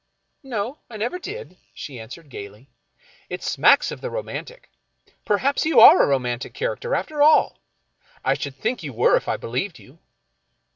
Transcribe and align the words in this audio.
"No, 0.43 0.79
I 0.89 0.97
never 0.97 1.19
did," 1.19 1.57
she 1.75 1.99
answered 1.99 2.29
gayly." 2.29 2.71
It 3.29 3.43
smacks 3.43 3.91
of 3.91 4.01
the 4.01 4.09
romantic. 4.09 4.71
Perhaps 5.25 5.63
you 5.63 5.79
are 5.79 6.01
a 6.01 6.07
romantic 6.07 6.55
character, 6.55 6.95
after 6.95 7.21
all. 7.21 7.59
I 8.25 8.33
should 8.33 8.55
think 8.55 8.81
you 8.81 8.93
were 8.93 9.15
if 9.15 9.27
I 9.27 9.37
believed 9.37 9.77
you. 9.77 9.99